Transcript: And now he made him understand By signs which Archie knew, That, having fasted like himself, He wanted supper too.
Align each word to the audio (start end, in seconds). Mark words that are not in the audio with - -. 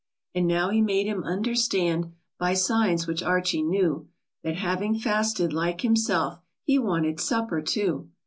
And 0.33 0.47
now 0.47 0.71
he 0.71 0.81
made 0.81 1.05
him 1.05 1.23
understand 1.25 2.11
By 2.39 2.55
signs 2.55 3.05
which 3.05 3.21
Archie 3.21 3.61
knew, 3.61 4.09
That, 4.41 4.55
having 4.55 4.97
fasted 4.97 5.53
like 5.53 5.81
himself, 5.81 6.39
He 6.63 6.79
wanted 6.79 7.19
supper 7.19 7.61
too. 7.61 8.09